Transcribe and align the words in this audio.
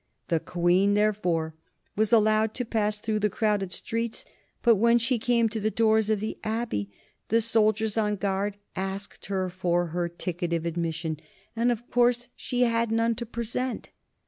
The 0.29 0.39
Queen, 0.39 0.95
therefore, 0.95 1.53
was 1.95 2.11
allowed 2.11 2.55
to 2.55 2.65
pass 2.65 2.99
through 2.99 3.19
the 3.19 3.29
crowded 3.29 3.71
streets, 3.71 4.25
but 4.63 4.73
when 4.77 4.97
she 4.97 5.19
came 5.19 5.47
to 5.49 5.59
the 5.59 5.69
doors 5.69 6.09
of 6.09 6.19
the 6.19 6.39
Abbey 6.43 6.89
the 7.27 7.39
soldiers 7.39 7.99
on 7.99 8.15
guard 8.15 8.57
asked 8.75 9.27
for 9.27 9.85
her 9.89 10.09
ticket 10.09 10.53
of 10.53 10.65
admission, 10.65 11.19
and 11.55 11.71
of 11.71 11.87
course 11.91 12.29
she 12.35 12.63
had 12.63 12.89
none 12.91 13.13
to 13.13 13.27
present. 13.27 13.91